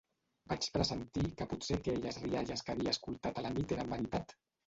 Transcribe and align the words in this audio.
Vaig 0.51 0.63
pressentir 0.77 1.25
que 1.41 1.47
potser 1.51 1.77
aquelles 1.81 2.17
rialles 2.23 2.65
que 2.69 2.75
havia 2.75 2.95
escoltat 2.97 3.37
a 3.43 3.47
la 3.49 3.55
nit 3.59 3.77
eren 3.77 3.93
veritat... 3.95 4.35